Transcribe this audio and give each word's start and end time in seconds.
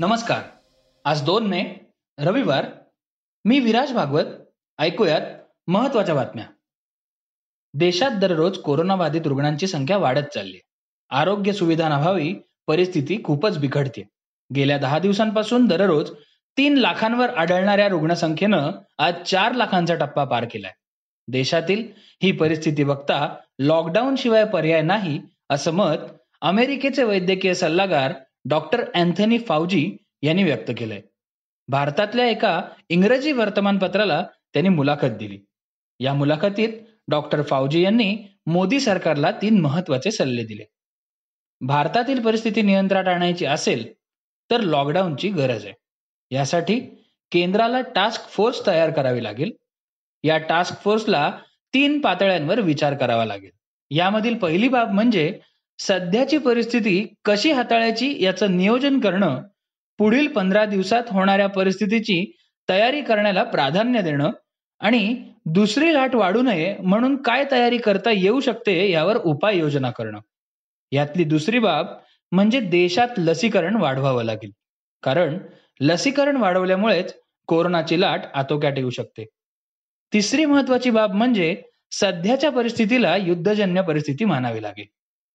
नमस्कार. 0.00 0.42
आज 1.04 1.22
दोन 1.22 1.46
मे 1.46 1.74
रविवार. 2.18 2.66
मी 3.44 3.58
विराज 3.58 3.92
भागवत. 3.92 4.24
ऐकूयात 4.78 5.20
महत्त्वाच्या 5.66 6.14
बातम्या. 6.14 6.44
देशात 7.74 8.10
दररोज 8.10 8.58
कोरोनाबाधित 8.58 9.20
रुग्णांची 9.26 9.66
संख्या 9.66 9.96
वाढत 9.96 10.34
चालली 10.34 10.58
आरोग्य 11.10 11.52
सुविधांअभावी 11.52 12.34
परिस्थिती 12.66 13.24
खूपच 13.24 13.58
बिघडते 13.58 14.08
गेल्या 14.54 14.78
दहा 14.78 14.98
दिवसांपासून 14.98 15.66
दररोज 15.66 16.10
तीन 16.56 16.74
लाखांवर 16.74 17.30
आढळणाऱ्या 17.30 17.88
रुग्णसंख्येनं 17.88 18.70
आज 18.98 19.14
चार 19.22 19.52
लाखांचा 19.52 19.94
टप्पा 19.94 20.24
पार 20.24 20.44
केलाय. 20.44 20.72
देशातील 21.28 21.92
ही 22.22 22.32
परिस्थिती 22.32 22.84
बघता 22.84 23.36
लॉकडाऊन 23.58 24.16
शिवाय 24.16 24.44
पर्याय 24.44 24.82
नाही 24.82 25.20
असं 25.50 25.70
मत 25.70 25.96
अमेरिकेचे 26.40 27.04
वैद्यकीय 27.04 27.54
सल्लागार 27.54 28.12
डॉक्टर 28.44 28.84
अँथनी 28.94 29.38
फाउजी 29.38 29.96
यांनी 30.22 30.44
व्यक्त 30.44 30.70
केलंय. 30.78 31.00
भारतातल्या 31.68 32.26
एका 32.26 32.60
इंग्रजी 32.88 33.32
वर्तमानपत्राला 33.32 34.22
त्यांनी 34.52 34.68
मुलाखत 34.68 35.16
दिली. 35.18 35.38
या 36.00 36.14
मुलाखतीत 36.14 36.68
डॉक्टर 37.08 37.42
फाउजी 37.42 37.82
यांनी 37.82 38.16
मोदी 38.46 38.80
सरकारला 38.80 39.30
तीन 39.30 39.60
महत्त्वाचे 39.60 40.10
सल्ले 40.10 40.44
दिले. 40.44 40.64
भारतातील 41.60 42.20
परिस्थिती 42.22 42.62
नियंत्रणात 42.62 43.14
आणायची 43.14 43.46
असेल 43.46 43.92
तर 44.50 44.60
लॉकडाऊनची 44.60 45.28
गरज 45.28 45.64
आहे. 45.66 45.74
यासाठी 46.30 46.80
केंद्राला 47.32 47.80
टास्क 47.80 48.28
फोर्स 48.28 48.66
तयार 48.66 48.90
करावी 48.90 49.22
लागेल. 49.24 49.52
या 50.24 50.38
टास्क 50.38 50.74
फोर्सला 50.80 51.30
तीन 51.74 52.00
पातळ्यांवर 52.00 52.60
विचार 52.60 52.94
करावा 52.94 53.24
लागेल. 53.24 53.50
यामधील 53.90 54.34
पहिली 54.34 54.68
बाब 54.68 54.90
म्हणजे 54.90 55.40
सध्याची 55.86 56.38
परिस्थिती 56.38 57.14
कशी 57.24 57.52
हाताळायची 57.52 58.24
याचं 58.24 58.56
नियोजन 58.56 59.00
करणं 59.00 59.42
पुढील 59.98 60.26
पंधरा 60.26 60.64
दिवसात 60.64 61.02
होणाऱ्या 61.10 61.46
परिस्थितीची 61.46 62.32
तयारी 62.68 63.00
करण्याला 63.02 63.42
प्राधान्य 63.44 64.02
देणं 64.02 64.30
आणि 64.80 65.16
दुसरी 65.46 65.94
लाट 65.94 66.14
वाढू 66.14 66.42
नये 66.42 66.76
म्हणून 66.78 67.16
काय 67.22 67.44
तयारी 67.50 67.78
करता 67.78 68.10
येऊ 68.10 68.40
शकते 68.40 68.90
यावर 68.90 69.16
उपाययोजना 69.16 69.90
करणं. 69.90 70.18
यातली 70.92 71.24
दुसरी 71.24 71.58
बाब 71.58 71.86
म्हणजे 72.32 72.60
देशात 72.60 73.08
लसीकरण 73.18 73.76
वाढवावं 73.76 74.24
लागेल. 74.24 74.50
कारण 75.02 75.38
लसीकरण 75.80 76.36
वाढवल्यामुळेच 76.36 77.14
कोरोनाची 77.46 78.00
लाट 78.00 78.20
आटोक्यात 78.34 78.72
येऊ 78.76 78.90
शकते. 78.90 79.24
तिसरी 80.12 80.44
महत्वाची 80.44 80.90
बाब 80.90 81.12
म्हणजे 81.12 81.62
सध्याच्या 81.92 82.50
परिस्थितीला 82.50 83.16
युद्धजन्य 83.16 83.82
परिस्थिती 83.82 84.24
मानावी 84.24 84.62
लागेल. 84.62 84.86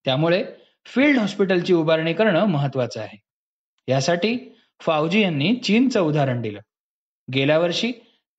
त्यामुळे 0.06 0.46
फील्ड 0.86 1.18
हॉस्पिटलची 1.18 1.74
उभारणी 1.74 2.14
करणं 2.14 2.46
महत्वाचं 2.46 3.02
आहे. 3.02 3.22
यासाठी 3.88 4.56
फावजी 4.80 5.22
यांनी 5.22 5.56
चीनचं 5.56 6.02
उदाहरण 6.02 6.42
दिलं. 6.42 6.60
गेल्या 7.34 7.60
वर्षी 7.60 7.92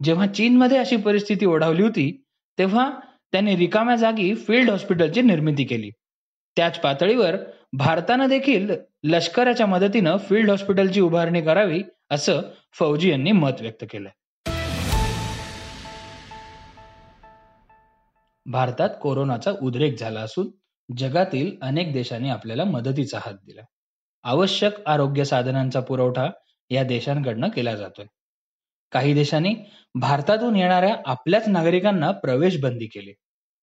जेव्हा 0.03 0.27
चीनमध्ये 0.27 0.79
अशी 0.79 0.97
परिस्थिती 0.97 1.47
ओढावली 1.47 1.83
होती 1.83 2.25
तेव्हा 2.59 2.91
त्यांनी 3.33 3.57
रिकाम्या 3.57 3.97
जागी 3.97 4.35
फील्ड 4.35 4.71
हॉस्पिटलची 4.71 5.23
निर्मिती 5.23 5.65
केली. 5.65 5.91
त्याच 6.57 6.81
पातळीवर 6.81 7.37
भारतानं 7.73 8.29
देखील 8.29 8.71
लष्कराच्या 9.05 9.67
मदतीनं 9.67 10.17
फील्ड 10.17 10.51
हॉस्पिटलची 10.51 11.01
उभारणी 11.01 11.43
करावी 11.43 11.83
असं 12.11 12.41
फौजी 12.73 13.11
यांनी 13.11 13.33
मत 13.33 13.51
व्यक्त 13.61 13.85
केलं. 13.91 14.09
भारतात 18.47 18.91
कोरोनाचा 19.03 19.53
उद्रेक 19.63 19.99
झाला 19.99 20.21
असून 20.21 20.49
जगातील 20.97 21.57
अनेक 21.63 21.93
देशांनी 21.93 22.29
आपल्याला 22.29 22.65
मदतीचा 22.65 23.19
हात 23.23 23.35
दिला. 23.47 23.63
आवश्यक 24.23 24.73
आरोग्य 24.87 25.25
साधनांचा 25.25 25.81
पुरवठा 25.81 26.29
या 26.71 26.83
देशांकडनं 26.83 27.49
केला 27.49 27.75
जातोय. 27.75 28.07
काही 28.93 29.15
देशांनी 29.15 29.55
भारतातून 29.95 30.57
येणाऱ्या 30.57 30.97
आपल्याच 31.07 31.49
नागरिकांना 31.49 32.11
प्रवेश 32.11 32.61
बंदी 32.61 32.87
केली. 32.87 33.13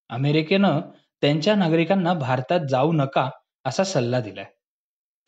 अमेरिकेनं 0.09 0.81
त्यांच्या 1.22 1.56
नागरिकांना 1.56 2.13
भारतात 2.13 2.59
जाऊ 2.69 2.91
नका 2.91 3.29
असा 3.66 3.83
सल्ला 3.83 4.19
दिलाय. 4.19 4.45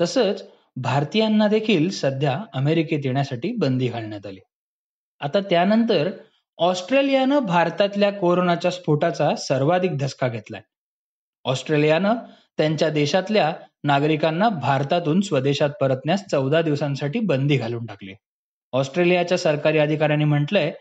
तसंच 0.01 0.43
भारतीयांना 0.75 1.47
देखील 1.47 1.89
सध्या 1.89 2.39
अमेरिकेत 2.53 2.99
येण्यासाठी 3.05 3.55
बंदी 3.55 3.87
घालण्यात 3.87 4.25
आली. 4.25 4.39
आता 5.19 5.39
त्यानंतर 5.39 6.11
ऑस्ट्रेलियानं 6.57 7.39
भारतातल्या 7.39 8.11
कोरोनाच्या 8.11 8.71
स्फोटाचा 8.71 9.35
सर्वाधिक 9.35 9.97
धसका 9.97 10.27
घेतलाय. 10.27 10.61
ऑस्ट्रेलियानं 11.45 12.15
त्यांच्या 12.57 12.89
देशातल्या 12.89 13.53
नागरिकांना 13.83 14.49
भारतातून 14.49 15.21
स्वदेशात 15.21 15.69
परतण्यास 15.81 16.25
चौदा 16.31 16.61
दिवसांसाठी 16.61 17.19
बंदी 17.19 17.57
घालून 17.57 17.85
टाकली. 17.85 18.13
ऑस्ट्रेलियाच्या 18.73 19.37
सरकारी 19.37 19.77
अधिकाऱ्यांनी 19.77 20.25
म्हटलंय 20.25 20.71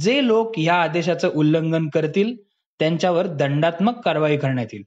जे 0.00 0.26
लोक 0.26 0.58
या 0.58 0.74
आदेशाचं 0.74 1.28
उल्लंघन 1.28 1.88
करतील 1.88 2.36
त्यांच्यावर 2.80 3.26
दंडात्मक 3.26 4.00
कारवाई 4.04 4.36
करण्यात 4.36 4.66
येईल. 4.72 4.84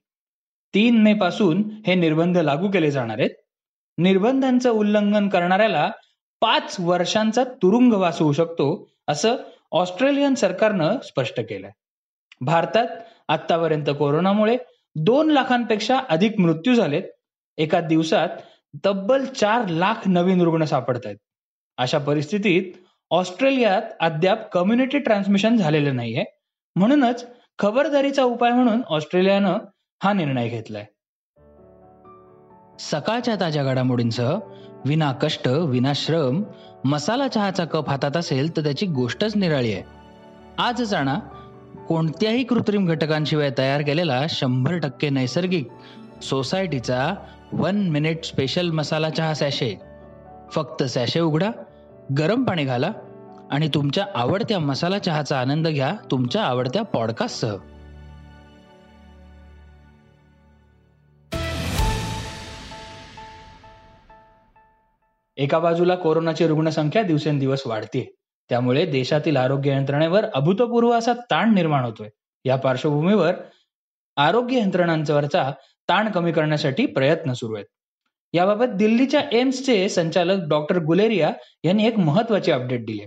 तीन 0.74 1.02
मे 1.02 1.14
पासून 1.14 1.64
हे 1.88 1.96
निर्बंध 1.96 2.38
लागू 2.38 2.72
केले 2.72 2.92
जाणार 2.92 3.20
आहेत. 3.20 3.30
निर्बंधांचं 3.98 4.70
उल्लंघन 4.70 5.30
करणाऱ्याला 5.30 5.92
पाच 6.42 6.76
वर्षांचा 6.80 7.44
तुरुंगवास 7.44 8.20
होऊ 8.20 8.34
शकतो 8.34 8.90
असं 9.08 9.36
ऑस्ट्रेलियन 9.72 10.34
सरकारनं 10.34 10.98
स्पष्ट 11.04 11.40
केलंय. 11.40 11.72
भारतात 12.42 12.88
आतापर्यंत 13.28 13.90
कोरोनामुळे 14.00 14.58
दोन 14.96 15.30
लाखांपेक्षा 15.32 16.00
अधिक 16.10 16.40
मृत्यू 16.40 16.76
झालेत. 16.76 17.04
एका 17.58 17.80
दिवसात 17.82 18.30
तब्बल 18.86 19.26
चार 19.26 19.68
लाख 19.68 20.08
नवीन 20.08 20.42
रुग्ण 20.42 20.64
सापडत 20.64 21.00
आहेत 21.06 21.18
अशा 21.78 21.98
परिस्थितीत 21.98 22.74
ऑस्ट्रेलियात 23.12 23.82
अद्याप 24.00 24.50
कम्युनिटी 24.52 25.00
ट्रान्समिशन 25.00 25.58
झालेलं 25.58 25.96
नाहीये. 25.96 26.24
म्हणूनच 26.76 27.26
खबरदारीचा 27.60 28.24
उपाय 28.24 28.52
म्हणून 28.52 28.82
ऑस्ट्रेलियानं 28.90 29.58
हा 30.04 30.14
निर्णय 30.14 30.50
घेतलाय. 30.50 30.86
सकाळच्या 32.80 33.36
ताज्या 33.40 33.64
घडामोडींसह 33.64 34.40
विना 34.86 35.12
कष्ट 35.12 35.48
विना 35.48 35.94
श्रम 35.96 36.44
मसाला 36.84 37.28
चहाचा 37.28 37.66
कप 37.66 37.90
हातात 37.90 38.18
असेल 38.18 38.58
तर 38.58 38.64
त्याची 38.64 38.86
गोष्टच 38.86 39.36
निराळी 39.36 39.74
आहे. 39.74 39.84
आज 40.58 40.82
जाणा 40.82 41.20
कोणत्याही 41.88 42.44
कृत्रिम 42.44 42.86
घटकांशिवाय 42.86 43.50
तयार 43.58 43.82
केलेला 43.82 44.26
शंभर 44.30 44.78
टक्के 44.78 45.10
नैसर्गिक 45.10 45.68
सोसायटीचा 46.24 47.14
वन 47.54 47.88
मिनिट 47.90 48.24
स्पेशल 48.26 48.70
मसाला 48.70 49.10
चहा 49.10 49.34
सॅशे 49.34 49.74
फक्त 50.52 50.84
सॅशे 50.84 51.20
उघडा 51.20 51.52
गरम 52.18 52.44
पाणी 52.44 52.64
घाला 52.66 52.92
आणि 53.52 53.68
तुमच्या 53.74 54.06
आवडत्या 54.16 54.60
मसाला 54.60 55.00
चहाचा 55.00 55.40
आनंद 55.40 55.68
घ्या 55.68 55.94
तुमच्या 56.12 56.44
आवडत्या 56.44 56.82
पॉडकास्टसह 56.84 57.56
एका 65.38 65.60
बाजूला 65.60 65.96
कोरोनाची 65.96 66.48
रुग्णसंख्या 66.48 67.02
दिवसेंदिवस 67.04 67.68
वाढते 67.68 68.06
त्यामुळे 68.50 68.86
देशातील 68.86 69.38
आरोग्य 69.38 69.72
यंत्रणेवर 69.72 70.26
अभूतपूर्व 70.36 70.92
असा 70.92 71.14
ताण 71.32 71.54
निर्माण 71.54 71.86
होतोय. 71.86 72.10
या 72.46 72.56
पार्श्वभूमीवर 72.56 73.34
आरोग्य 74.18 74.58
यंत्रणांवरचा 74.58 75.52
ताण 75.90 76.12
कमी 76.12 76.32
करण्यासाठी 76.32 76.86
प्रयत्न 76.86 77.34
सुरू 77.34 77.56
आहेत. 77.56 77.66
याबाबत 78.34 78.74
दिल्लीच्या 78.76 79.22
एम्सचे 79.32 79.88
संचालक 79.90 80.48
डॉक्टर 80.50 80.80
गुलेरिया 80.80 81.32
यांनी 81.64 81.86
एक 81.88 81.98
महत्वाची 81.98 82.52
अपडेट 82.52 82.86
दिली 82.86 83.06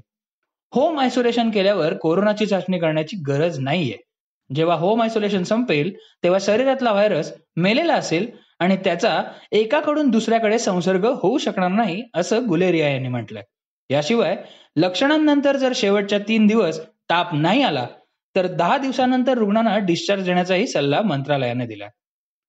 होम 0.72 0.99
आयसोलेशन 0.99 1.50
केल्यावर 1.50 1.94
कोरोनाची 1.94 2.47
चाचणी 2.47 2.78
करण्याची 2.78 3.16
गरज 3.28 3.59
नाहीये. 3.59 3.97
जेव्हा 4.50 4.76
होम 4.76 5.03
आयसोलेशन 5.03 5.43
संपेल 5.43 5.93
तेव्हा 6.22 6.38
शरीरातला 6.40 6.93
व्हायरस 6.93 7.32
मेलेला 7.56 7.94
असेल 7.94 8.26
आणि 8.58 8.76
त्याचा 8.76 9.23
एकाकडून 9.52 10.11
दुसऱ्याकडे 10.11 10.58
संसर्ग 10.58 11.06
होऊ 11.23 11.38
शकणार 11.38 11.70
नाही 11.70 12.02
असं 12.14 12.46
गुलेरिया 12.49 12.88
यांनी 12.88 13.08
म्हटलंय. 13.08 13.43
याशिवाय 13.90 14.37
लक्षणांनंतर 14.76 15.56
जर 15.56 15.73
शेवटच्या 15.75 16.19
तीन 16.19 16.46
दिवस 16.46 16.81
ताप 17.11 17.35
नाही 17.35 17.62
आला 17.62 17.87
तर 18.37 18.46
दहा 18.46 18.76
दिवसानंतर 18.79 19.38
रुग्णांना 19.38 19.76
डिस्चार्ज 19.79 20.25
देण्याचाही 20.25 20.67
सल्ला 20.67 21.00
मंत्रालयाने 21.02 21.67
दिला. 21.67 21.88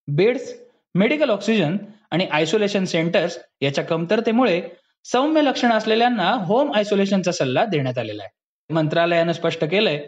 बेड्स 0.08 0.52
मेडिकल 0.94 1.30
ऑक्सिजन 1.30 1.76
आणि 2.10 2.26
आयसोलेशन 2.32 2.84
सेंटर्स 2.84 3.38
याच्या 3.60 3.84
कमतरतेमुळे 3.84 4.60
सौम्य 5.04 5.42
लक्षण 5.42 5.72
असलेल्यांना 5.72 6.30
होम 6.46 6.72
आयसोलेशनचा 6.74 7.32
सल्ला 7.32 7.64
देण्यात 7.64 7.98
आलेला 7.98 8.22
आहे. 8.22 8.74
मंत्रालयानं 8.74 9.32
स्पष्ट 9.32 9.64
केलंय 9.64 9.98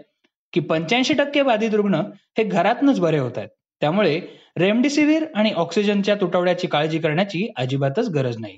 की 0.52 0.61
पंच्याऐंशी 0.61 1.14
टक्के 1.14 1.43
बाधित 1.43 1.75
रुग्ण 1.75 2.00
हे 2.38 2.44
घरातूनच 2.44 3.00
बरे 3.00 3.19
होत 3.19 3.38
आहेत. 3.38 3.49
त्यामुळे 3.82 4.20
रेमडेसिवीर 4.56 5.25
आणि 5.34 5.52
ऑक्सिजनच्या 5.52 6.14
तुटवड्याची 6.14 6.67
काळजी 6.67 6.99
करण्याची 6.99 7.46
अजिबातच 7.56 8.08
गरज 8.08 8.37
नाही 8.38 8.56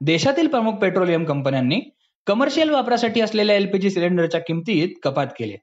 देशातील 0.00 0.46
प्रमुख 0.46 0.72
पेट्रोलियम 0.72 1.24
कंपन्यांनी 1.24 1.80
कमर्शियल 2.26 2.70
वापरासाठी 2.70 3.20
असलेल्या 3.20 3.56
एलपीजी 3.56 3.90
सिलेंडरच्या 3.90 4.40
किमतीत 4.40 4.88
कपात 5.02 5.26
केली 5.38 5.56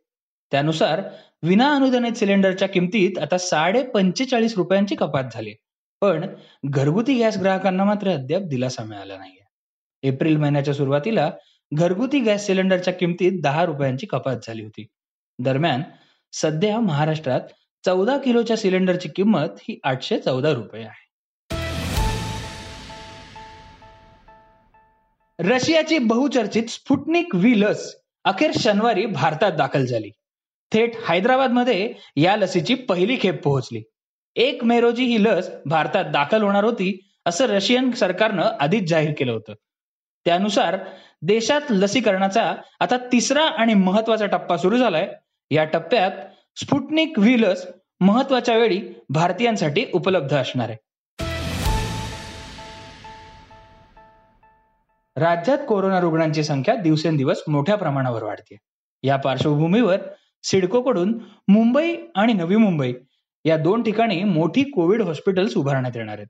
त्यानुसार 0.52 1.02
विना 1.44 1.76
अनुदानित 1.76 2.14
सिलेंडरच्या 2.14 2.68
किमतीत 2.68 3.20
आता 3.20 3.38
साडे 3.38 3.84
पंचेचाळीस 3.84 4.54
रुपयांची 4.58 4.96
कपात 4.96 5.24
झाली 5.34 5.54
पण 6.02 6.26
घरगुती 6.66 7.14
गॅस 7.20 7.38
ग्राहकांना 7.38 7.84
मात्र 7.84 8.10
अद्याप 8.10 8.42
दिलासा 8.42 8.84
मिळाला 8.84 9.18
नाहीये. 9.18 9.44
एप्रिल 10.04 10.38
महिन्याच्या 10.38 10.74
सुरुवातीला 10.74 11.30
घरगुती 11.74 12.20
गॅस 12.20 12.46
सिलेंडरच्या 12.46 12.94
किमतीत 12.94 13.42
दहा 13.44 13.66
रुपयांची 13.66 14.06
कपात 14.06 14.38
झाली 14.48 14.64
होती. 14.64 14.86
दरम्यान 15.40 15.82
सध्या 16.34 16.80
महाराष्ट्रात 16.80 17.42
चौदा 17.86 18.18
किलोच्या 18.18 18.58
सिलेंडरची 18.58 19.10
किंमत 19.16 19.60
ही 19.60 19.80
आठशे 19.84 20.20
चौदा 20.20 20.52
रुपये 20.52 20.84
आहे. 20.84 21.03
रशियाची 25.44 25.98
बहुचर्चित 25.98 26.64
स्फुटनिक 26.70 27.36
व्ही 27.36 27.62
लस 27.62 27.96
अखेर 28.24 28.52
शनिवारी 28.60 29.06
भारतात 29.06 29.52
दाखल 29.52 29.86
झाली. 29.86 30.10
थेट 30.72 30.92
हैदराबादमध्ये 31.10 31.94
या 32.16 32.36
लसीची 32.36 32.76
पहिली 32.76 33.18
खेप 33.22 33.44
पोहोचली. 33.44 33.84
एक 34.36 34.64
मे 34.64 34.80
रोजी 34.80 35.06
ही 35.06 35.24
लस 35.24 35.50
भारतात 35.66 36.06
दाखल 36.06 36.42
होणार 36.42 36.64
होती 36.64 37.00
असं 37.26 37.46
रशियन 37.46 37.92
सरकारनं 37.92 38.44
आधीच 38.60 38.90
जाहीर 38.90 39.12
केलं 39.18 39.32
होतं. 39.32 39.54
त्यानुसार 40.26 40.78
देशात 41.22 41.62
लसीकरणाचा 41.70 42.56
आता 42.80 42.98
तिसरा 42.98 43.44
आणि 43.44 43.74
महत्त्वाचा 43.74 44.26
टप्पा 44.26 44.58
सुरू 44.58 44.78
झालाय. 44.78 45.14
या 45.52 45.64
टप्प्यात 45.64 46.12
स्फुटनिक 46.60 47.20
व्ही 47.20 47.42
लस 47.42 47.66
महत्त्वाच्या 48.00 48.58
वेळी 48.58 48.82
भारतीयांसाठी 49.10 49.86
उपलब्ध 49.94 50.36
असणार 50.38 50.70
आहे. 50.70 50.78
राज्यात 55.16 55.58
कोरोना 55.68 56.00
रुग्णांची 56.00 56.44
संख्या 56.44 56.76
दिवसेंदिवस 56.76 57.44
मोठ्या 57.48 57.76
प्रमाणावर 57.76 58.24
वाढते 58.24 58.58
या 59.04 59.16
पार्श्वभूमीवर 59.16 59.98
सिडकोकडून 60.44 61.20
मुंबई 61.48 61.96
आणि 62.16 62.34
नवी 62.34 62.56
मुंबई 62.56 62.94
या 63.46 63.58
दोन 63.58 63.84
ठिकाणी 63.84 64.24
मोठी 64.24 64.64
कोविड 64.64 65.02
हॉस्पिटल्स 65.02 65.58
उभारण्यात 65.58 65.98
येणार 65.98 66.18
आहेत. 66.18 66.28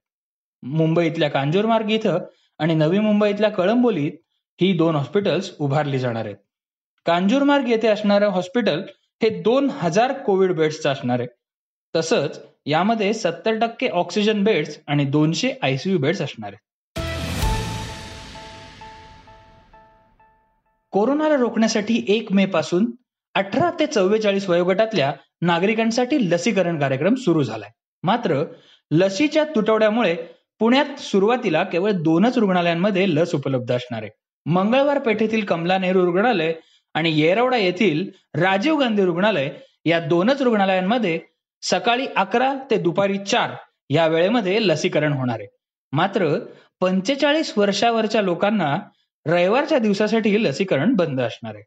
मुंबईतल्या 0.64 1.30
कांजूरमार्ग 1.30 1.90
इथं 1.90 2.20
आणि 2.60 2.76
नवी 2.76 3.00
मुंबईतल्या 3.00 3.50
कळंबोलीत 3.50 4.12
ही 4.62 4.74
दोन 4.74 4.96
हॉस्पिटल्स 4.96 5.52
उभारली 5.60 6.00
जाणार 6.00 6.26
आहेत. 6.26 6.36
कांजूरमार्ग 7.06 7.70
येथे 7.70 7.88
असणारं 7.88 8.28
हॉस्पिटल 8.28 8.82
हे 9.22 9.30
दोन 9.42 9.70
हजार 9.70 10.14
कोविड 10.14 10.52
बेड्सचं 10.52 10.92
असणार 10.92 11.20
आहे. 11.20 11.28
तसंच 11.96 12.40
यामध्ये 12.66 13.14
सत्तर 13.14 13.58
टक्के 13.60 13.88
ऑक्सिजन 13.88 14.44
बेड्स 14.44 14.78
आणि 14.88 15.06
दोनशे 15.06 15.52
आयसीयू 15.62 15.98
बेड्स 15.98 16.22
असणार 16.22 16.50
आहेत. 16.50 16.73
कोरोनाला 20.94 21.36
रोखण्यासाठी 21.36 22.04
एक 22.08 22.32
मे 22.32 22.46
पासून 22.46 22.86
अठरा 23.36 23.70
ते 23.80 23.86
चव्वेचाळीस 23.86 24.50
वयोगटातल्या 24.50 25.12
नागरिकांसाठी 25.42 26.18
लसीकरण 26.32 26.80
कार्यक्रम 26.80 27.16
सुरू 27.16 27.44
झालाय. 27.44 27.70
मात्र 28.04 28.44
लसीच्या 28.92 29.44
तुटवड्यामुळे 29.56 30.16
पुण्यात 30.60 31.00
सुरुवातीला 31.00 31.64
केवळ 31.64 31.92
दोनच 31.92 32.38
रुग्णालयांमध्ये 32.38 33.10
लस 33.10 33.34
उपलब्ध 33.36 33.72
असणार 33.72 34.02
आहे. 34.02 34.12
मंगळवार 34.46 35.00
पेठेतील 35.00 35.46
कमला 35.46 35.78
नेहरू 35.78 36.06
रुग्णालय 36.06 36.54
आणि 36.96 37.20
येरवडा 37.20 37.58
येथील 37.58 38.10
राजीव 38.42 38.80
गांधी 38.80 39.06
रुग्णालय 39.06 39.50
या 39.86 40.00
दोनच 40.00 40.42
रुग्णालयांमध्ये 40.42 41.20
सकाळी 41.62 42.06
अकरा 42.16 42.54
ते 42.72 42.78
दुपारी 42.78 43.18
चार 43.18 43.52
या 43.90 44.08
वेळेमध्ये 44.08 44.68
लसीकरण 44.68 45.14
होणार 45.14 45.40
आहे. 45.40 45.48
मात्र 45.94 46.40
पंचेचाळीस 46.82 47.54
वर्षावरच्या 47.58 48.22
लोकांना 48.22 48.76
रविवारच्या 49.28 49.80
दिवसासाठी 49.80 50.44
लसीकरण 50.44 50.94
बंद 50.94 51.22
असणार 51.22 51.56
आहे. 51.56 51.64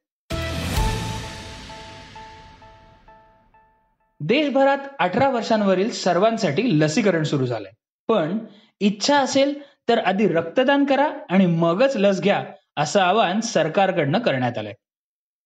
देशभरात 4.20 4.78
अठरा 4.98 5.28
वर्षांवरील 5.30 5.90
सर्वांसाठी 5.90 6.80
लसीकरण 6.80 7.22
सुरू 7.22 7.46
झालंय. 7.46 7.72
पण 8.08 8.38
इच्छा 8.80 9.18
असेल 9.18 9.62
तर 9.88 9.98
आधी 9.98 10.28
रक्तदान 10.28 10.84
करा 10.84 11.10
आणि 11.30 11.46
मगच 11.46 11.96
लस 11.96 12.20
घ्या 12.20 12.44
असं 12.76 13.00
आवाहन 13.00 13.40
सरकारकडनं 13.40 14.18
करण्यात 14.18 14.58
आलंय. 14.58 14.74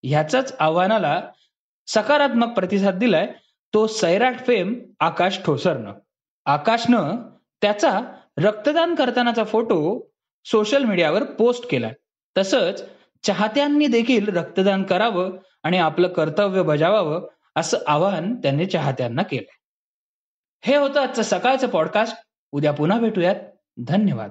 ह्याच 0.02 0.54
आव्हानाला 0.58 1.22
सकारात्मक 1.86 2.54
प्रतिसाद 2.54 2.94
दिलाय 2.94 3.26
तो 3.74 3.86
सैराट 3.86 4.38
फेम 4.46 4.74
आकाश 5.00 5.38
ठोसरनं. 5.44 5.92
आकाशनं 6.44 7.16
त्याचा 7.62 8.00
रक्तदान 8.38 8.94
करतानाचा 8.94 9.44
फोटो 9.44 10.10
सोशल 10.44 10.84
मीडियावर 10.84 11.24
पोस्ट 11.24 11.70
केलाय. 11.70 11.92
तसंच 12.36 12.82
चाहत्यांनी 13.22 13.86
देखील 13.86 14.36
रक्तदान 14.36 14.82
करावं 14.82 15.38
आणि 15.62 15.78
आपलं 15.78 16.08
कर्तव्य 16.08 16.62
बजावावं 16.62 17.28
असं 17.56 17.78
आवाहन 17.86 18.34
त्यांनी 18.34 18.66
चाहत्यांना 18.66 19.22
केलंय. 19.22 19.56
हे 20.64 20.76
होतं 20.76 21.00
आजचं 21.00 21.22
सकाळचं 21.22 21.68
पॉडकास्ट 21.68 22.16
उद्या 22.52 22.72
पुन्हा 22.72 22.98
भेटूयात. 23.00 23.36
धन्यवाद. 23.86 24.30